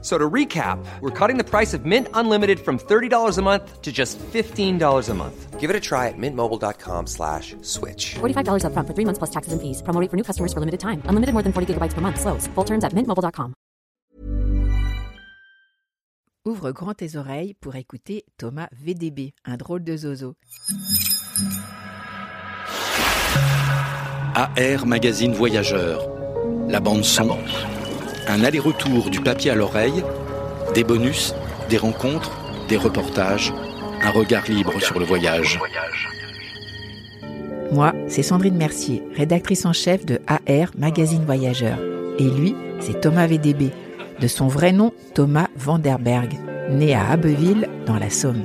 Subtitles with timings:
[0.00, 3.90] So to recap, we're cutting the price of Mint Unlimited from $30 a month to
[3.90, 5.58] just $15 a month.
[5.58, 8.14] Give it a try at mintmobile.com slash switch.
[8.20, 9.82] $45 upfront for three months plus taxes and fees.
[9.82, 11.02] Promo rate for new customers for limited time.
[11.06, 12.20] Unlimited more than 40 gigabytes per month.
[12.20, 12.46] Slows.
[12.54, 13.54] Full terms at mintmobile.com.
[16.46, 20.34] Ouvre grand tes oreilles pour écouter Thomas VDB, un drôle de zozo.
[24.34, 26.08] AR Magazine Voyageur.
[26.68, 27.36] La bande son.
[28.30, 30.04] Un aller-retour du papier à l'oreille.
[30.74, 31.34] Des bonus,
[31.70, 32.30] des rencontres,
[32.68, 33.54] des reportages.
[34.02, 35.58] Un regard libre sur le voyage.
[37.72, 41.78] Moi, c'est Sandrine Mercier, rédactrice en chef de AR Magazine Voyageur.
[42.18, 43.70] Et lui, c'est Thomas VDB,
[44.20, 46.38] de son vrai nom Thomas Vanderberg,
[46.70, 48.44] né à Abbeville, dans la Somme.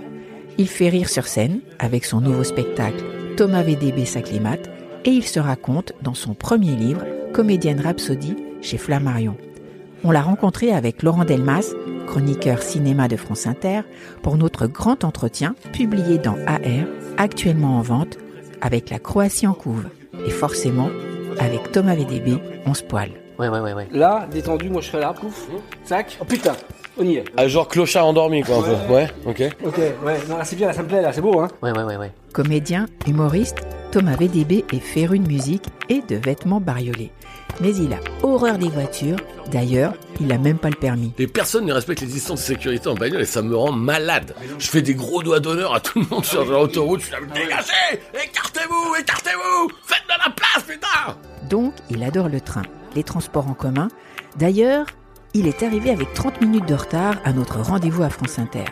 [0.58, 3.04] Il fait rire sur scène avec son nouveau spectacle
[3.36, 4.70] Thomas VDB s'acclimate
[5.04, 7.04] et il se raconte dans son premier livre
[7.34, 9.36] Comédienne Rhapsodie chez Flammarion.
[10.04, 11.74] On l'a rencontré avec Laurent Delmas,
[12.08, 13.82] chroniqueur cinéma de France Inter,
[14.22, 16.88] pour notre grand entretien publié dans AR,
[17.18, 18.18] actuellement en vente,
[18.62, 19.86] avec la Croatie en couve.
[20.28, 20.90] Et forcément,
[21.40, 23.23] avec Thomas VDB, on se poile.
[23.44, 23.88] Ouais, ouais, ouais, ouais.
[23.92, 25.48] Là, détendu, moi je serai là, pouf,
[25.84, 26.18] sac.
[26.22, 26.54] Oh putain,
[26.98, 27.26] on y est.
[27.36, 28.94] Ah, genre clochard endormi, quoi, un peu.
[28.94, 29.42] Ouais, ok.
[29.66, 31.50] Ok, ouais, non, là c'est bien, là ça me plaît, là c'est beau, hein.
[31.62, 32.12] Ouais, ouais, ouais, ouais.
[32.32, 33.58] Comédien, humoriste,
[33.92, 37.12] Thomas VDB est féru de musique et de vêtements bariolés.
[37.60, 39.18] Mais il a horreur des voitures.
[39.52, 41.12] D'ailleurs, il n'a même pas le permis.
[41.20, 44.34] Et personne ne respecte les distances de sécurité en bagnole et ça me rend malade.
[44.58, 47.02] Je fais des gros doigts d'honneur à tout le monde sur l'autoroute.
[47.02, 51.16] Je suis là, dégagez Écartez-vous Écartez-vous Faites de la place, putain
[51.48, 52.64] Donc, il adore le train,
[52.96, 53.90] les transports en commun.
[54.38, 54.86] D'ailleurs,
[55.34, 58.66] il est arrivé avec 30 minutes de retard à notre rendez-vous à France Inter.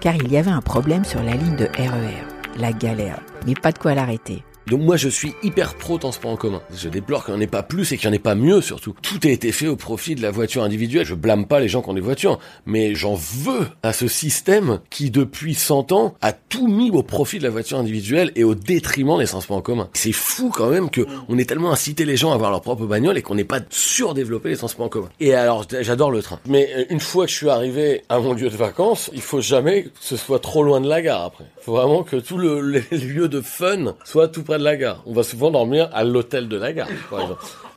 [0.00, 2.24] Car il y avait un problème sur la ligne de RER.
[2.58, 3.20] La galère.
[3.46, 4.44] Mais pas de quoi l'arrêter.
[4.66, 6.60] Donc moi je suis hyper pro transport en commun.
[6.76, 8.60] Je déplore qu'il n'y en ait pas plus et qu'il n'y en ait pas mieux
[8.60, 8.96] surtout.
[9.00, 11.06] Tout a été fait au profit de la voiture individuelle.
[11.06, 14.80] Je blâme pas les gens qui ont des voitures, mais j'en veux à ce système
[14.90, 18.56] qui depuis 100 ans a tout mis au profit de la voiture individuelle et au
[18.56, 19.88] détriment des transports en commun.
[19.92, 22.86] C'est fou quand même que on ait tellement incité les gens à avoir leur propre
[22.86, 25.10] bagnole et qu'on n'ait pas surdéveloppé les transports en commun.
[25.20, 26.40] Et alors j'adore le train.
[26.46, 29.40] Mais euh, une fois que je suis arrivé à mon lieu de vacances, il faut
[29.40, 31.44] jamais que ce soit trop loin de la gare après.
[31.60, 32.60] Faut vraiment que tout le,
[32.90, 35.02] les lieux de fun soit tout près de la gare.
[35.06, 36.88] On va souvent dormir à l'hôtel de la gare.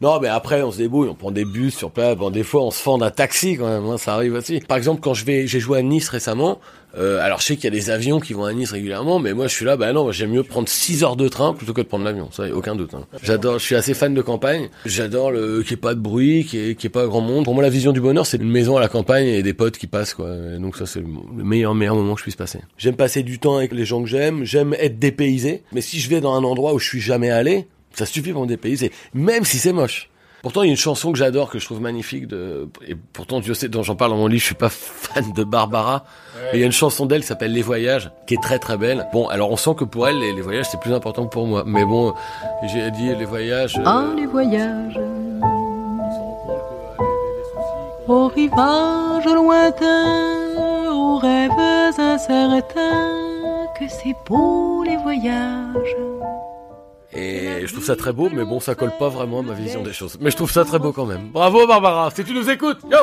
[0.02, 2.18] Non, mais après, on se débrouille, on prend des bus sur place.
[2.32, 4.60] Des fois, on se fend d'un taxi quand même, hein, ça arrive aussi.
[4.62, 6.60] Par exemple, quand je vais, j'ai joué à Nice récemment.
[6.98, 9.34] Euh, alors, je sais qu'il y a des avions qui vont à Nice régulièrement, mais
[9.34, 11.82] moi, je suis là, bah non, j'aime mieux prendre 6 heures de train plutôt que
[11.82, 12.30] de prendre l'avion.
[12.32, 12.94] Ça, y a aucun doute.
[12.96, 13.06] hein.
[13.22, 14.70] J'adore, je suis assez fan de campagne.
[14.86, 17.46] J'adore le qu'il n'y ait pas de bruit, qu'il n'y ait, ait pas grand monde.
[17.46, 19.78] Pour moi, la vision du bonheur, c'est une maison à la campagne et des potes
[19.78, 20.36] qui passent, quoi.
[20.60, 21.08] Donc ça, c'est le
[21.44, 22.60] meilleur, meilleur moment que je puisse passer.
[22.78, 24.44] J'aime passer du temps avec les gens que j'aime.
[24.44, 25.64] J'aime être dépaysé.
[25.72, 28.44] Mais si je vais dans un endroit où je suis jamais allé, ça suffit pour
[28.44, 30.10] me dépayser, même si c'est moche.
[30.42, 32.70] Pourtant, il y a une chanson que j'adore, que je trouve magnifique, de...
[32.88, 35.44] et pourtant, Dieu sait, dont j'en parle dans mon livre, je suis pas fan de
[35.44, 36.06] Barbara,
[36.52, 38.78] mais il y a une chanson d'elle qui s'appelle Les Voyages, qui est très très
[38.78, 39.06] belle.
[39.12, 41.46] Bon, alors on sent que pour elle, les, les voyages, c'est plus important que pour
[41.46, 41.64] moi.
[41.66, 42.14] Mais bon,
[42.72, 43.78] j'ai dit les voyages...
[43.78, 44.98] euh, Ah, les voyages
[48.08, 50.56] Au rivage lointain,
[50.92, 51.52] aux rêves
[52.00, 53.18] incertains,
[53.78, 55.96] que c'est beau les voyages.
[57.14, 59.82] Et je trouve ça très beau, mais bon, ça colle pas vraiment à ma vision
[59.82, 60.18] des choses.
[60.22, 61.30] Mais je trouve ça très beau quand même.
[61.32, 62.98] Bravo Barbara, si tu nous écoutes, yo.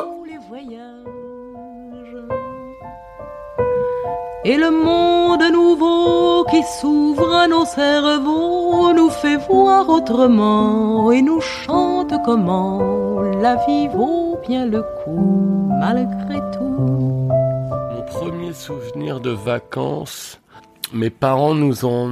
[4.49, 11.41] Et le monde nouveau qui s'ouvre à nos cerveaux nous fait voir autrement et nous
[11.41, 17.29] chante comment la vie vaut bien le coup malgré tout.
[17.93, 20.41] Mon premier souvenir de vacances,
[20.93, 22.11] mes parents nous ont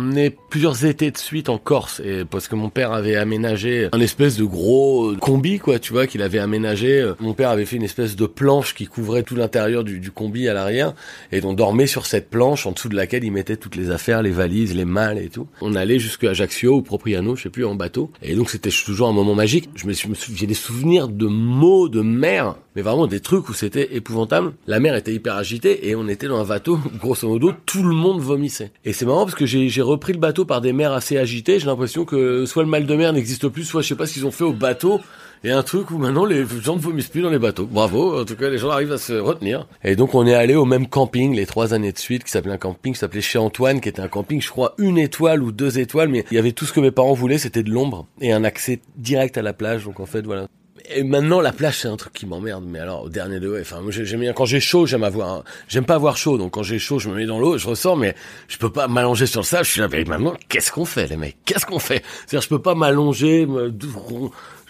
[0.51, 4.37] plusieurs étés de suite en Corse, et parce que mon père avait aménagé un espèce
[4.37, 7.01] de gros combi, quoi, tu vois, qu'il avait aménagé.
[7.01, 10.49] Euh, Mon père avait fait une espèce de planche qui couvrait tout l'intérieur du, combi
[10.49, 10.95] à l'arrière,
[11.33, 14.23] et on dormait sur cette planche en dessous de laquelle il mettait toutes les affaires,
[14.23, 15.47] les valises, les malles et tout.
[15.61, 19.09] On allait jusqu'à Ajaccio ou Propriano, je sais plus, en bateau, et donc c'était toujours
[19.09, 19.71] un moment magique.
[19.77, 23.53] Je me suis- j'ai des souvenirs de mots de mer, mais vraiment des trucs où
[23.55, 24.53] c'était épouvantable.
[24.67, 27.95] La mer était hyper agitée et on était dans un bateau, grosso modo, tout le
[27.95, 28.64] monde vomissait.
[28.85, 31.59] Et c'est marrant parce que j'ai repris le bateau par des mers assez agitées.
[31.59, 34.15] J'ai l'impression que soit le mal de mer n'existe plus, soit je sais pas ce
[34.15, 35.01] qu'ils ont fait au bateau.
[35.47, 37.67] Et un truc où maintenant les gens ne vomissent plus dans les bateaux.
[37.67, 39.67] Bravo, en tout cas les gens arrivent à se retenir.
[39.85, 42.55] Et donc on est allé au même camping les trois années de suite, qui s'appelait
[42.55, 45.53] un camping, qui s'appelait chez Antoine, qui était un camping, je crois, une étoile ou
[45.53, 48.07] deux étoiles, mais il y avait tout ce que mes parents voulaient, c'était de l'ombre
[48.23, 49.85] et un accès direct à la plage.
[49.85, 50.47] Donc en fait voilà.
[50.91, 52.65] Et maintenant, la plage, c'est un truc qui m'emmerde.
[52.67, 55.87] Mais alors, au dernier degré, enfin, moi, j'aime bien, quand j'ai chaud, j'aime avoir, j'aime
[55.87, 56.37] pas avoir chaud.
[56.37, 58.15] Donc, quand j'ai chaud, je me mets dans l'eau, je ressors, mais
[58.49, 59.65] je peux pas m'allonger sur le sable.
[59.65, 61.39] Je suis là, mais maintenant, qu'est-ce qu'on fait, les mecs?
[61.47, 62.03] Qu'est-ce qu'on fait?
[62.27, 63.73] C'est-à-dire, je peux pas m'allonger, me,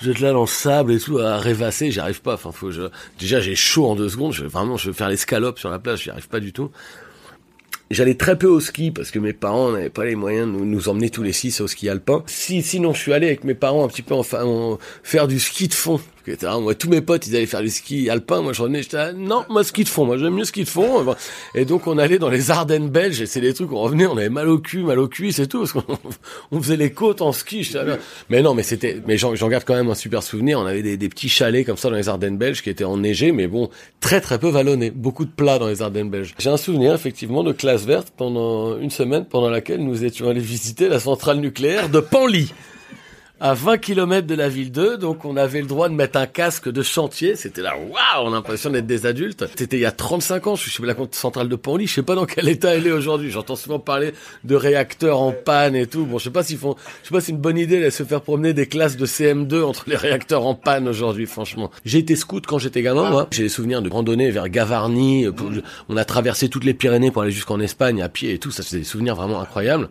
[0.00, 2.34] j'être là dans le sable et tout, à rêvasser, j'y arrive pas.
[2.34, 2.82] Enfin, faut, je,
[3.18, 4.34] déjà, j'ai chaud en deux secondes.
[4.34, 6.70] Vraiment, je veux faire l'escalope sur la plage, j'y arrive pas du tout.
[7.90, 10.88] J'allais très peu au ski parce que mes parents n'avaient pas les moyens de nous,
[10.88, 12.22] emmener tous les six au ski alpin.
[12.26, 14.22] Si, sinon, je suis allé avec mes parents un petit peu en,
[15.02, 16.00] faire du ski de fond
[16.60, 18.42] moi, tous mes potes, ils allaient faire du ski alpin.
[18.42, 20.06] Moi, j'en ai, j'étais non, moi, ski de fond.
[20.06, 21.04] Moi, j'aime mieux ski de fond.
[21.54, 24.16] Et donc, on allait dans les Ardennes belges et c'est des trucs, on revenait, on
[24.16, 25.84] avait mal au cul, mal au cuisse et tout, parce qu'on
[26.50, 27.70] on faisait les côtes en ski.
[28.30, 30.58] Mais non, mais c'était, mais j'en garde quand même un super souvenir.
[30.58, 33.32] On avait des, des, petits chalets comme ça dans les Ardennes belges qui étaient enneigés,
[33.32, 34.90] mais bon, très très peu vallonnés.
[34.90, 36.34] Beaucoup de plats dans les Ardennes belges.
[36.38, 40.40] J'ai un souvenir, effectivement, de classe verte pendant une semaine pendant laquelle nous étions allés
[40.40, 42.52] visiter la centrale nucléaire de Panly
[43.40, 46.26] à 20 km de la ville 2, donc on avait le droit de mettre un
[46.26, 47.34] casque de chantier.
[47.34, 49.44] C'était là, waouh, on a l'impression d'être des adultes.
[49.56, 52.02] C'était il y a 35 ans, je suis chez la centrale de Panly, je sais
[52.02, 53.30] pas dans quel état elle est aujourd'hui.
[53.30, 54.12] J'entends souvent parler
[54.44, 56.06] de réacteurs en panne et tout.
[56.06, 57.90] Bon, je sais pas s'ils font, je sais pas si c'est une bonne idée de
[57.90, 61.70] se faire promener des classes de CM2 entre les réacteurs en panne aujourd'hui, franchement.
[61.84, 63.28] J'ai été scout quand j'étais gamin, moi.
[63.32, 65.26] J'ai des souvenirs de randonnée vers Gavarnie.
[65.88, 68.52] On a traversé toutes les Pyrénées pour aller jusqu'en Espagne à pied et tout.
[68.52, 69.88] Ça, c'est des souvenirs vraiment incroyables.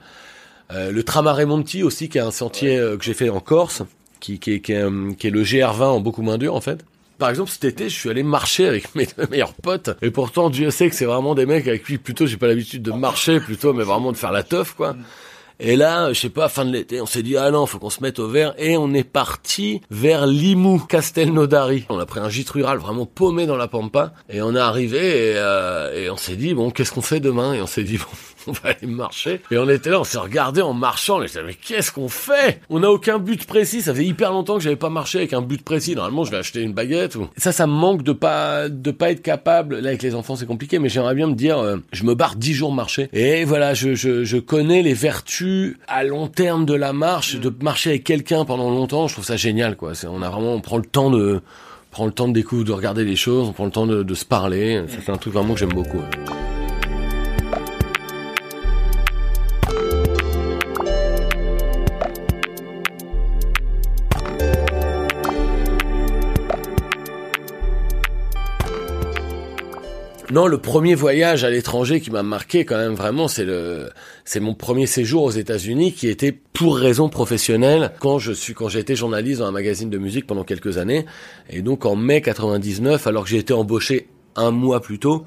[0.72, 3.84] Euh, le Tramare Monti aussi, qui est un sentier euh, que j'ai fait en Corse,
[4.20, 6.86] qui, qui, qui, est, euh, qui est le GR20 en beaucoup moins dur en fait.
[7.20, 9.92] Par exemple, cet été, je suis allé marcher avec mes deux meilleurs potes.
[10.02, 12.82] Et pourtant, Dieu sait que c'est vraiment des mecs avec qui plutôt j'ai pas l'habitude
[12.82, 14.96] de marcher plutôt, mais vraiment de faire la teuf, quoi.
[15.60, 17.92] Et là, je sais pas, fin de l'été, on s'est dit ah non, faut qu'on
[17.92, 21.86] se mette au vert et on est parti vers Limoux, Castelnaudary.
[21.90, 25.36] On a pris un gîte rural vraiment paumé dans la pampa et on est arrivé
[25.36, 27.54] et, et on s'est dit bon, qu'est-ce qu'on fait demain?
[27.54, 28.06] Et on s'est dit bon,
[28.48, 29.42] on va aller marcher.
[29.52, 31.22] Et on était là, on s'est regardé en marchant.
[31.22, 32.62] Était mais qu'est-ce qu'on fait?
[32.70, 33.82] On n'a aucun but précis.
[33.82, 35.96] Ça fait hyper longtemps que j'avais pas marché avec un but précis.
[35.96, 37.16] Normalement, je vais acheter une baguette.
[37.16, 37.28] Ou...
[37.38, 39.80] Ça, ça me manque de pas de pas être capable.
[39.80, 42.36] Là, avec les enfants, c'est compliqué, mais j'aimerais bien me dire, euh, je me barre
[42.36, 43.10] dix jours marcher.
[43.14, 47.54] Et voilà, je, je, je connais les vertus à long terme de la marche, de
[47.62, 49.08] marcher avec quelqu'un pendant longtemps.
[49.08, 49.94] Je trouve ça génial, quoi.
[50.08, 51.42] On a vraiment, on prend le temps de
[51.92, 54.14] prend le temps de découvrir, de regarder les choses, on prend le temps de, de
[54.16, 54.84] se parler.
[54.88, 56.02] C'est un truc vraiment que j'aime beaucoup.
[70.32, 73.90] Non, le premier voyage à l'étranger qui m'a marqué quand même vraiment, c'est le,
[74.24, 78.70] c'est mon premier séjour aux États-Unis qui était pour raison professionnelle quand je suis, quand
[78.70, 81.06] j'ai été journaliste dans un magazine de musique pendant quelques années.
[81.50, 85.26] Et donc en mai 99, alors que j'ai été embauché un mois plus tôt,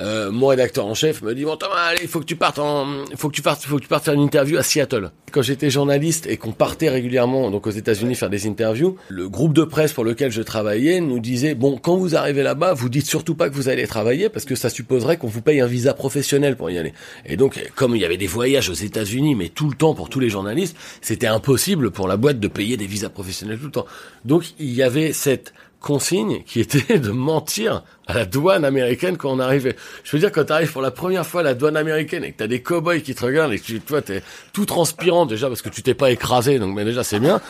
[0.00, 2.58] euh, mon rédacteur en chef me dit bon Thomas allez il faut que tu partes
[2.58, 5.12] en faut que tu partes faut que tu partes faire une interview à Seattle.
[5.30, 9.52] Quand j'étais journaliste et qu'on partait régulièrement donc aux États-Unis faire des interviews, le groupe
[9.52, 13.06] de presse pour lequel je travaillais nous disait bon quand vous arrivez là-bas vous dites
[13.06, 15.94] surtout pas que vous allez travailler parce que ça supposerait qu'on vous paye un visa
[15.94, 16.92] professionnel pour y aller.
[17.24, 20.08] Et donc comme il y avait des voyages aux États-Unis mais tout le temps pour
[20.08, 23.70] tous les journalistes, c'était impossible pour la boîte de payer des visas professionnels tout le
[23.70, 23.86] temps.
[24.24, 25.52] Donc il y avait cette
[25.84, 29.76] consigne qui était de mentir à la douane américaine quand on arrivait.
[30.02, 32.32] Je veux dire, quand tu arrives pour la première fois à la douane américaine et
[32.32, 34.22] que t'as des cow-boys qui te regardent et que tu, toi, t'es
[34.52, 37.40] tout transpirant déjà parce que tu t'es pas écrasé, donc mais déjà c'est bien.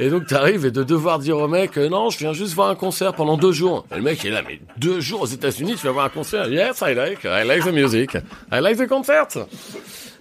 [0.00, 2.68] Et donc t'arrives et de devoir dire au mec, euh, non, je viens juste voir
[2.68, 3.86] un concert pendant deux jours.
[3.92, 6.48] Et le mec est là, mais deux jours aux États-Unis, tu vas voir un concert.
[6.48, 8.14] Yes, I like, I like the music,
[8.50, 9.28] I like the concert.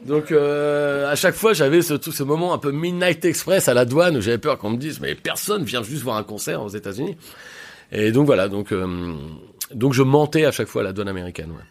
[0.05, 3.73] Donc euh, à chaque fois, j'avais ce, tout ce moment un peu Midnight Express à
[3.73, 6.61] la douane où j'avais peur qu'on me dise, mais personne vient juste voir un concert
[6.61, 7.17] aux États-Unis.
[7.91, 9.15] Et donc voilà, donc euh,
[9.73, 11.51] donc je mentais à chaque fois à la douane américaine.
[11.51, 11.63] Ouais.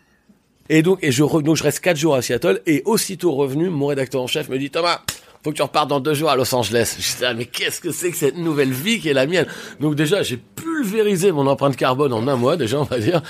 [0.68, 3.86] Et donc et je donc je reste quatre jours à Seattle et aussitôt revenu, mon
[3.86, 5.02] rédacteur en chef me dit Thomas,
[5.42, 6.96] faut que tu repartes dans deux jours à Los Angeles.
[6.98, 9.46] Je dis, ah, mais qu'est-ce que c'est que cette nouvelle vie qui est la mienne?
[9.80, 13.22] Donc déjà, j'ai pulvérisé mon empreinte carbone en un mois, déjà, on va dire.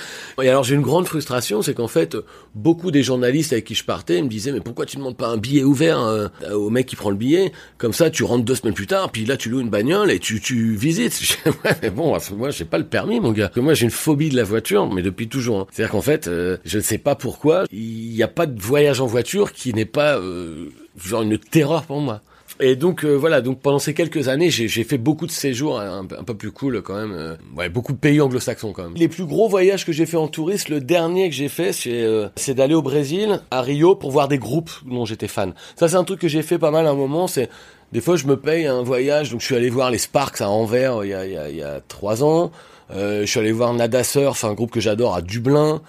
[0.42, 2.16] Et alors, j'ai une grande frustration, c'est qu'en fait,
[2.54, 5.28] beaucoup des journalistes avec qui je partais me disaient, mais pourquoi tu ne demandes pas
[5.28, 7.52] un billet ouvert euh, au mec qui prend le billet?
[7.78, 10.18] Comme ça, tu rentres deux semaines plus tard, puis là, tu loues une bagnole et
[10.18, 11.38] tu, tu visites.
[11.46, 13.52] ouais, mais bon, moi, j'ai pas le permis, mon gars.
[13.56, 15.60] moi, j'ai une phobie de la voiture, mais depuis toujours.
[15.60, 15.66] Hein.
[15.70, 19.00] C'est-à-dire qu'en fait, euh, je ne sais pas pourquoi, il n'y a pas de voyage
[19.00, 20.18] en voiture qui n'est pas...
[20.18, 20.70] Euh,
[21.02, 22.20] genre une terreur pour moi.
[22.62, 26.04] Et donc euh, voilà, donc pendant ces quelques années, j'ai fait beaucoup de séjours un,
[26.04, 27.12] peu plus cool quand même.
[27.12, 28.94] Euh, ouais, beaucoup de pays anglo-saxons quand même.
[28.96, 32.02] Les plus gros voyages que j'ai fait en touriste, le dernier que j'ai fait, c'est
[32.02, 35.54] euh, d'aller au Brésil, à Rio, pour voir des groupes dont j'étais fan.
[35.76, 37.26] Ça, c'est un truc que j'ai fait pas mal à un moment.
[37.28, 37.48] C'est
[37.92, 39.30] des fois, je me paye un voyage.
[39.30, 41.48] Donc, je suis allé voir les Sparks à Anvers il y a, il y a,
[41.48, 42.50] il y a trois ans.
[42.92, 45.80] je suis allé voir Nada Surf, un groupe que j'adore à Dublin.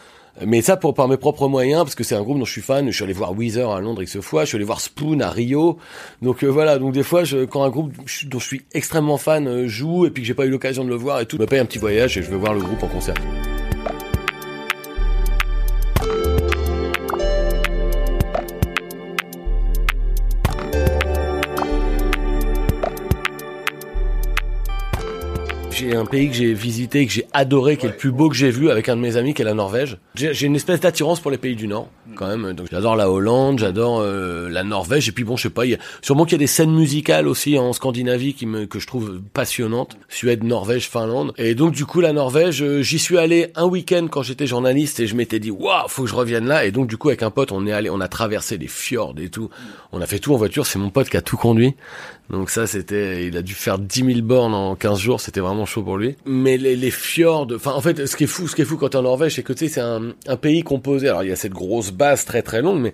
[0.46, 2.62] Mais ça pour par mes propres moyens, parce que c'est un groupe dont je suis
[2.62, 2.88] fan.
[2.88, 5.30] Je suis allé voir Weezer à Londres X fois, je suis allé voir Spoon à
[5.30, 5.78] Rio.
[6.22, 7.94] Donc euh, voilà, donc des fois, je, quand un groupe
[8.26, 10.90] dont je suis extrêmement fan euh, joue et puis que j'ai pas eu l'occasion de
[10.90, 12.62] le voir et tout, je me paye un petit voyage et je vais voir le
[12.62, 13.16] groupe en concert.
[25.92, 28.36] J'ai un pays que j'ai visité, que j'ai adoré, qui est le plus beau que
[28.36, 29.98] j'ai vu avec un de mes amis, qui est la Norvège.
[30.16, 31.90] J'ai une espèce d'attirance pour les pays du Nord,
[32.22, 32.54] quand même.
[32.54, 35.74] Donc j'adore la Hollande, j'adore euh, la Norvège, et puis bon, je sais pas, y
[35.74, 38.86] a, sûrement qu'il y a des scènes musicales aussi en Scandinavie qui me, que je
[38.86, 39.98] trouve passionnantes.
[40.08, 41.34] Suède, Norvège, Finlande.
[41.38, 45.00] Et donc du coup, la Norvège, euh, j'y suis allé un week-end quand j'étais journaliste
[45.00, 46.66] et je m'étais dit, waouh, faut que je revienne là.
[46.66, 49.16] Et donc du coup, avec un pote, on est allé, on a traversé les fjords
[49.20, 49.50] et tout.
[49.92, 50.68] On a fait tout en voiture.
[50.68, 51.76] C'est mon pote qui a tout conduit.
[52.32, 55.20] Donc ça, c'était, il a dû faire 10 000 bornes en 15 jours.
[55.20, 56.16] C'était vraiment chaud pour lui.
[56.26, 58.78] Mais les, les fjords, enfin, en fait, ce qui est fou, ce qui est fou
[58.78, 61.10] quand t'es en Norvège, c'est que tu sais, c'est un, pays composé.
[61.10, 62.94] Alors, il y a cette grosse base très très longue, mais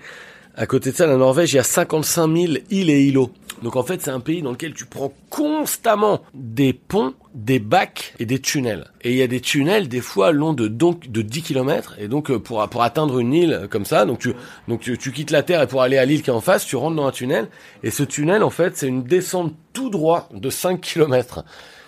[0.60, 3.32] à côté de ça, la Norvège, il y a 55 000 îles et îlots.
[3.62, 8.16] Donc en fait, c'est un pays dans lequel tu prends constamment des ponts, des bacs
[8.20, 8.90] et des tunnels.
[9.02, 12.08] Et il y a des tunnels des fois longs de donc de 10 km et
[12.08, 14.34] donc euh, pour pour atteindre une île comme ça, donc tu
[14.68, 16.66] donc tu, tu quittes la terre et pour aller à l'île qui est en face,
[16.66, 17.48] tu rentres dans un tunnel
[17.84, 21.44] et ce tunnel en fait, c'est une descente tout droit de 5 km.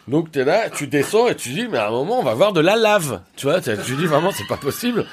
[0.08, 2.34] Donc tu es là, tu descends et tu dis mais à un moment on va
[2.34, 3.22] voir de la lave.
[3.36, 5.06] Tu vois, tu dis vraiment c'est pas possible.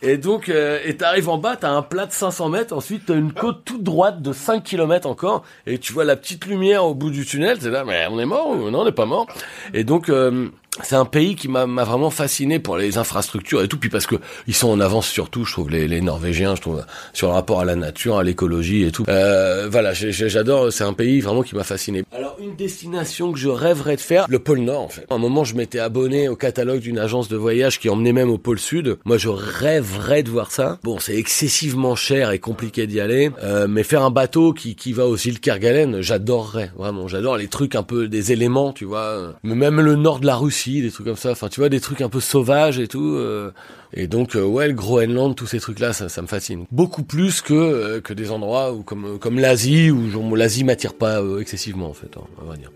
[0.00, 3.16] Et donc, euh, et t'arrives en bas, t'as un plat de 500 mètres, ensuite t'as
[3.16, 6.94] une côte toute droite de 5 km encore, et tu vois la petite lumière au
[6.94, 9.26] bout du tunnel, c'est là, mais on est mort ou non, on n'est pas mort?
[9.74, 10.50] Et donc, euh,
[10.82, 14.16] c'est un pays qui m'a vraiment fasciné pour les infrastructures et tout, puis parce que
[14.46, 17.60] ils sont en avance surtout, je trouve les, les Norvégiens, je trouve sur le rapport
[17.60, 19.04] à la nature, à l'écologie et tout.
[19.08, 22.04] Euh, voilà, j'adore, c'est un pays vraiment qui m'a fasciné.
[22.12, 25.06] Alors une destination que je rêverais de faire, le pôle Nord en fait.
[25.10, 28.30] À un moment, je m'étais abonné au catalogue d'une agence de voyage qui emmenait même
[28.30, 28.98] au pôle Sud.
[29.04, 30.78] Moi, je rêverais de voir ça.
[30.82, 34.92] Bon, c'est excessivement cher et compliqué d'y aller, euh, mais faire un bateau qui qui
[34.92, 37.08] va aux îles Kerguelen, j'adorerais vraiment.
[37.08, 39.34] J'adore les trucs un peu des éléments, tu vois.
[39.42, 41.32] Mais même le nord de la Russie des trucs comme ça.
[41.32, 43.14] Enfin, tu vois, des trucs un peu sauvages et tout.
[43.14, 43.52] Euh.
[43.92, 46.66] et donc, euh, ouais, le Groenland, tous ces trucs-là, ça, me fascine.
[46.70, 51.22] Beaucoup plus que euh, que des endroits où, comme comme l'Asie, où l'Asie m'attire pas
[51.40, 52.70] excessivement, en fait, hein, on va dire.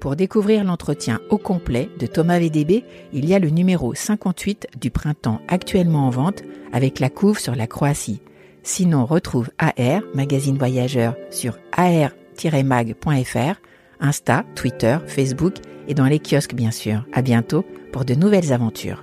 [0.00, 4.90] Pour découvrir l'entretien au complet de Thomas VDB, il y a le numéro 58 du
[4.90, 8.20] printemps actuellement en vente avec la couve sur la Croatie.
[8.68, 13.54] Sinon, retrouve AR, magazine voyageur, sur ar-mag.fr,
[13.98, 15.54] Insta, Twitter, Facebook
[15.88, 17.02] et dans les kiosques bien sûr.
[17.14, 19.02] À bientôt pour de nouvelles aventures.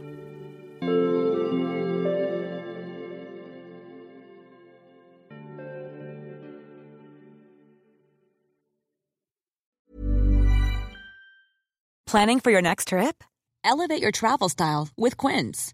[12.06, 13.24] Planning for your next trip?
[13.64, 15.74] Elevate your travel style with Quince.